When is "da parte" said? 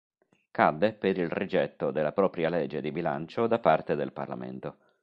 3.45-3.93